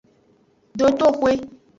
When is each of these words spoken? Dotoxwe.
Dotoxwe. 0.77 1.31